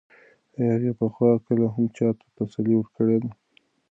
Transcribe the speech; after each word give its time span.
ایا 0.57 0.69
هغې 0.77 0.91
پخوا 0.99 1.31
کله 1.47 1.65
هم 1.73 1.85
چا 1.97 2.09
ته 2.19 2.25
تسلي 2.37 2.73
ورکړې 2.77 3.17
ده؟ 3.23 3.29